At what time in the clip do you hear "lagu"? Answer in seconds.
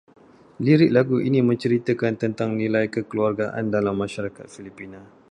0.97-1.17